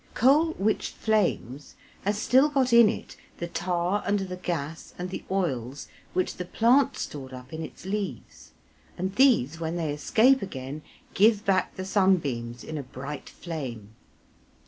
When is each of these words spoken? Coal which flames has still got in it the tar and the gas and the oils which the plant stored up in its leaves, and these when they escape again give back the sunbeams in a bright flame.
Coal 0.15 0.53
which 0.53 0.89
flames 0.89 1.75
has 2.05 2.17
still 2.17 2.49
got 2.49 2.73
in 2.73 2.89
it 2.89 3.17
the 3.37 3.45
tar 3.45 4.01
and 4.07 4.17
the 4.17 4.35
gas 4.35 4.95
and 4.97 5.11
the 5.11 5.23
oils 5.29 5.89
which 6.13 6.37
the 6.37 6.45
plant 6.45 6.97
stored 6.97 7.33
up 7.33 7.53
in 7.53 7.61
its 7.61 7.85
leaves, 7.85 8.49
and 8.97 9.13
these 9.15 9.59
when 9.59 9.75
they 9.75 9.93
escape 9.93 10.41
again 10.41 10.81
give 11.13 11.45
back 11.45 11.75
the 11.75 11.85
sunbeams 11.85 12.63
in 12.63 12.79
a 12.79 12.81
bright 12.81 13.29
flame. 13.29 13.93